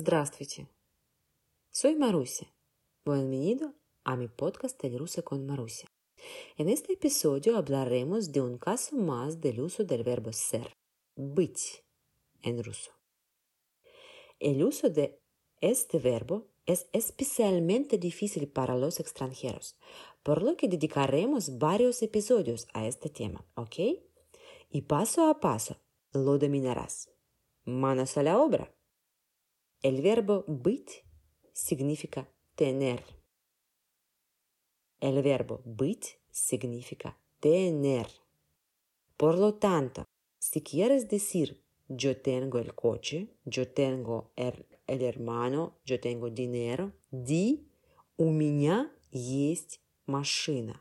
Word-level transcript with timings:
Здравствуйте. 0.00 0.66
Soy 1.70 1.96
Marusia. 1.96 2.52
Bienvenido 3.04 3.74
a 4.04 4.16
mi 4.16 4.28
podcast 4.28 4.82
El 4.84 4.98
ruso 4.98 5.24
con 5.24 5.46
Marusia. 5.46 5.88
En 6.56 6.68
este 6.68 6.94
episodio 6.94 7.56
hablaremos 7.56 8.32
de 8.32 8.40
un 8.40 8.58
caso 8.58 8.96
más 8.96 9.40
del 9.40 9.60
uso 9.60 9.84
del 9.84 10.02
verbo 10.02 10.32
ser, 10.32 10.72
быть, 11.16 11.82
en 12.42 12.62
ruso. 12.62 12.92
El 14.38 14.62
uso 14.64 14.90
de 14.90 15.18
este 15.60 15.98
verbo 15.98 16.46
es 16.66 16.88
especialmente 16.92 17.96
difícil 17.96 18.48
para 18.48 18.76
los 18.76 19.00
extranjeros, 19.00 19.76
por 20.22 20.42
lo 20.42 20.56
que 20.56 20.68
dedicaremos 20.68 21.58
varios 21.58 22.02
episodios 22.02 22.66
a 22.74 22.86
este 22.86 23.08
tema, 23.08 23.46
¿ok? 23.54 23.76
Y 24.70 24.82
paso 24.82 25.28
a 25.28 25.40
paso 25.40 25.76
lo 26.12 26.38
dominarás. 26.38 27.10
Manos 27.64 28.16
a 28.16 28.22
la 28.22 28.38
obra. 28.38 28.72
El 29.83 30.01
verbo 30.03 30.43
быть 30.47 31.03
significa 31.53 32.27
tener. 32.55 33.03
El 34.99 35.23
verbo 35.23 35.61
быть 35.65 36.19
significa 36.29 37.17
tener. 37.39 38.07
Por 39.17 39.39
lo 39.39 39.55
tanto, 39.55 40.05
si 40.37 40.61
quieres 40.61 41.09
decir 41.09 41.63
yo 41.87 42.21
tengo 42.21 42.59
el 42.59 42.75
coche, 42.75 43.35
yo 43.43 43.67
tengo 43.69 44.31
el, 44.35 44.67
el 44.85 45.01
hermano, 45.01 45.79
yo 45.83 45.99
tengo 45.99 46.29
dinero, 46.29 46.93
di 47.09 47.67
у 48.17 48.29
меня 48.29 48.91
есть 49.09 49.79
машина. 50.05 50.79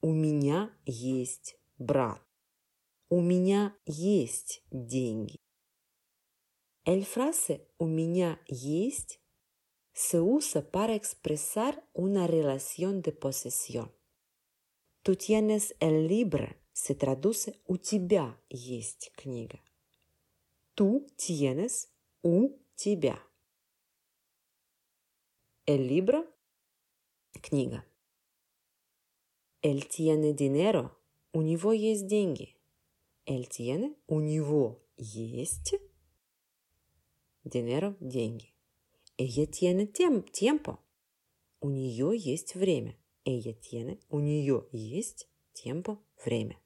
У 0.00 0.12
меня 0.12 0.72
есть 0.84 1.56
брат. 1.78 2.20
У 3.08 3.20
меня 3.20 3.76
есть 3.86 4.64
деньги. 4.72 5.43
Frase 6.84 7.66
у 7.78 7.86
меня 7.86 8.40
есть 8.46 9.20
se 9.92 10.20
usa 10.20 10.70
para 10.70 10.94
expresar 10.94 11.82
una 11.92 12.26
relación 12.26 13.00
de 13.00 13.12
posesión. 13.12 13.92
Tú 15.02 15.16
tienes 15.16 15.74
el 15.80 16.08
libro 16.08 16.48
se 16.74 16.94
traduce 16.96 17.60
у 17.66 17.78
тебя 17.78 18.36
есть 18.50 19.12
книга. 19.14 19.62
Tú 20.74 21.06
tienes 21.16 21.88
у 22.22 22.58
тебя. 22.74 23.24
El 25.66 25.86
libro 25.86 26.26
книга. 27.40 27.86
Él 29.62 29.86
tiene 29.88 30.34
dinero. 30.34 30.98
У 31.32 31.42
него 31.42 31.72
есть 31.72 32.06
деньги. 32.06 32.56
Él 33.24 33.48
tiene, 33.48 33.96
у 34.06 34.20
него 34.20 34.82
есть 34.96 35.76
dinero, 37.44 37.96
деньги. 38.00 38.54
Ella 39.16 39.46
tiene 39.46 39.86
tiempo. 39.86 40.78
У 41.60 41.70
нее 41.70 42.12
есть 42.16 42.54
время. 42.54 42.98
Ella 43.24 43.54
tiene, 43.54 44.00
у 44.10 44.20
нее 44.20 44.66
есть 44.72 45.28
tiempo, 45.52 45.98
время. 46.24 46.58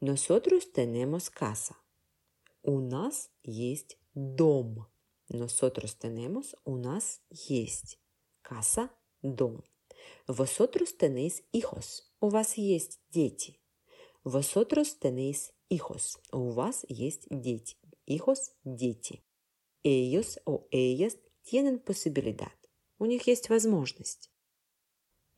Nosotros 0.00 0.66
tenemos 0.72 1.30
casa. 1.30 1.76
У 2.62 2.80
нас 2.80 3.30
есть 3.42 3.98
дом. 4.14 4.86
Nosotros 5.28 5.94
tenemos, 5.94 6.54
у 6.64 6.76
нас 6.76 7.20
есть. 7.30 7.98
Casa, 8.42 8.90
дом. 9.22 9.62
Vosotros 10.26 10.96
tenéis 10.96 11.44
hijos. 11.52 12.10
У 12.20 12.28
вас 12.28 12.56
есть 12.56 13.00
дети. 13.10 13.58
Vosotros 14.24 14.98
tenéis 14.98 15.52
hijos. 15.70 16.18
У 16.32 16.50
вас 16.50 16.84
есть 16.88 17.26
дети. 17.30 17.76
Hijos– 18.06 18.52
дети. 18.64 19.22
Ellos 19.82 20.38
o 20.44 20.66
ellas 20.70 21.18
tienen 21.42 21.78
posibilidad. 21.78 22.52
У 22.98 23.06
них 23.06 23.26
есть 23.26 23.48
возможность. 23.48 24.30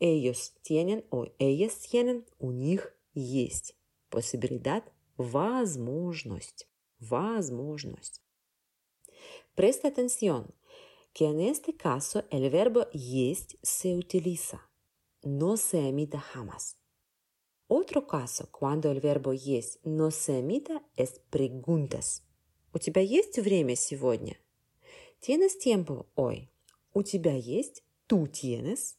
Ellos 0.00 0.54
tienen 0.62 1.04
o 1.10 1.26
ellas 1.38 1.78
tienen. 1.80 2.24
У 2.38 2.50
них 2.50 2.92
есть. 3.14 3.76
Posibilidad– 4.10 4.82
возможность. 5.16 6.66
Возможность. 6.98 8.20
Presta 9.54 9.88
atención 9.88 10.54
que 11.12 11.26
en 11.26 11.40
este 11.40 11.76
caso 11.76 12.24
el 12.30 12.50
verbo 12.50 12.88
есть 12.92 13.58
se 13.62 13.94
utiliza. 13.94 14.68
No 15.22 15.56
se 15.56 15.88
emite 15.88 16.18
jamás. 16.18 16.78
Otro 17.68 18.06
caso, 18.06 18.50
cuando 18.50 18.90
el 18.90 19.00
verbo 19.00 19.32
есть 19.32 19.84
no 19.84 20.10
se 20.10 20.40
emite, 20.40 20.80
es 20.96 21.20
preguntas. 21.30 22.22
У 22.74 22.78
тебя 22.78 23.02
есть 23.02 23.38
время 23.38 23.76
сегодня? 23.76 24.38
Tienes 25.20 25.58
tiempo 25.58 26.06
hoy. 26.16 26.48
У 26.94 27.02
тебя 27.02 27.34
есть 27.34 27.82
tú 28.08 28.26
tienes 28.26 28.96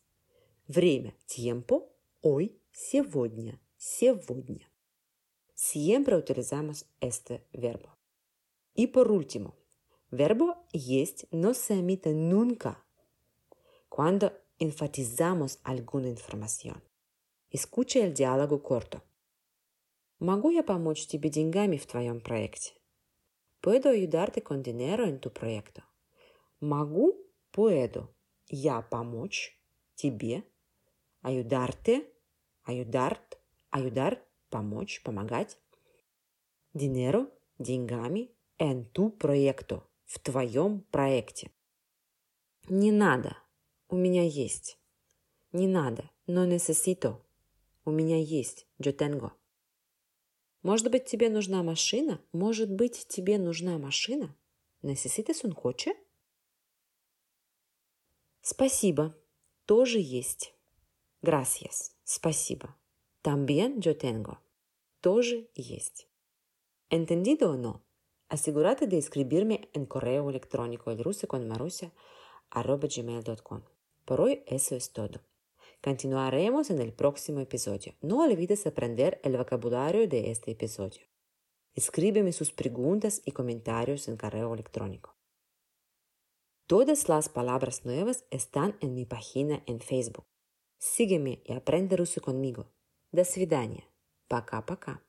время 0.68 1.16
tiempo 1.26 1.90
hoy 2.22 2.56
сегодня. 2.72 3.60
Сегодня. 3.78 4.70
Siempre 5.56 6.16
utilizamos 6.16 6.86
este 7.00 7.46
verbo. 7.52 7.98
Y 8.76 8.88
por 8.88 9.12
último, 9.12 9.56
verbo 10.12 10.56
есть 10.72 11.26
no 11.32 11.56
se 11.56 11.80
emite 11.80 12.14
nunca 12.14 12.86
cuando 13.90 14.32
enfatizamos 14.60 15.60
alguna 15.64 16.10
información. 16.10 16.84
Escucha 17.50 18.00
el 18.00 18.14
diálogo 18.14 18.62
corto. 18.62 19.02
Могу 20.20 20.52
я 20.52 20.64
помочь 20.64 21.08
тебе 21.08 21.30
деньгами 21.30 21.78
в 21.78 21.88
твоем 21.88 22.22
проекте? 22.22 22.74
Puedo 23.64 23.92
ayudarte 23.92 24.44
con 24.44 24.62
dinero 24.62 25.06
en 25.06 25.22
tu 25.22 25.32
proyecto. 25.32 25.84
Могу, 26.60 27.16
puedo. 27.50 28.14
Я 28.50 28.82
помочь 28.82 29.58
тебе. 29.96 30.44
Ayudarte, 31.22 32.12
ayudar, 32.64 33.26
ayudar, 33.72 34.22
помочь, 34.50 35.02
помогать. 35.02 35.58
Dinero, 36.74 37.32
деньгами, 37.58 38.36
en 38.58 38.92
tu 38.92 39.18
proyecto, 39.18 39.88
в 40.04 40.20
твоем 40.20 40.82
проекте. 40.92 41.50
Не 42.68 42.92
надо, 42.92 43.38
у 43.88 43.96
меня 43.96 44.24
есть. 44.24 44.78
Не 45.54 45.68
надо, 45.68 46.12
но 46.28 46.46
necesito. 46.46 47.22
У 47.86 47.92
меня 47.92 48.18
есть. 48.18 48.68
Yo 48.78 48.92
tengo. 48.92 49.32
Может 50.64 50.90
быть, 50.90 51.06
тебе 51.06 51.30
нужна 51.30 51.62
машина? 51.62 52.22
Может 52.32 52.72
быть, 52.72 53.06
тебе 53.08 53.38
нужна 53.38 53.78
машина? 53.78 54.34
Necesitas 54.82 55.44
un 55.44 55.52
coche? 55.52 55.92
Спасибо. 58.42 59.16
Тоже 59.66 60.00
есть. 60.00 60.54
Gracias. 61.22 61.92
Спасибо. 62.06 62.76
También 63.22 63.80
yo 63.80 63.94
tengo. 63.94 64.40
Тоже 65.02 65.50
есть. 65.56 66.08
¿Entendido 66.90 67.52
o 67.52 67.58
no? 67.58 67.82
Asegúrate 68.30 68.88
de 68.88 68.98
escribirme 68.98 69.70
en 69.74 69.86
correo 69.86 70.30
electrónico 70.30 70.92
el 70.92 71.04
ruso 71.04 71.28
con 71.28 71.48
marusia 71.48 71.92
arroba 72.50 72.88
gmail.com. 72.88 73.62
Por 74.06 74.22
hoy 74.22 74.44
eso 74.46 74.76
es 74.76 74.92
todo. 74.92 75.22
Continuaremos 75.83 76.71
en 76.71 76.81
el 76.81 76.93
próximo 76.93 77.41
episodio. 77.41 77.95
No 78.01 78.23
olvides 78.23 78.67
aprender 78.67 79.21
el 79.23 79.37
vocabulario 79.37 80.09
de 80.09 80.31
este 80.31 80.53
episodio. 80.53 81.03
Escríbeme 81.75 82.33
sus 82.33 82.53
preguntas 82.53 83.23
y 83.25 83.33
comentarios 83.33 84.09
en 84.09 84.17
correo 84.17 84.53
electrónico. 84.53 85.17
Todas 86.67 87.09
las 87.09 87.29
palabras 87.29 87.87
nuevas 87.87 88.25
están 88.31 88.77
en 88.81 88.95
mi 88.95 89.07
página 89.07 89.63
en 89.67 89.81
Facebook. 89.81 90.27
Sígueme 90.79 91.43
y 91.45 91.53
aprende 91.55 91.97
ruso 91.97 92.21
conmigo. 92.21 92.73
До 93.11 93.25
свидания. 93.25 93.89
Пока-пока. 94.29 95.03